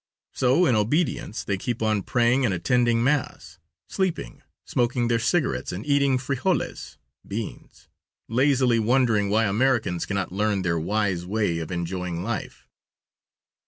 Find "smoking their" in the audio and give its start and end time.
4.65-5.19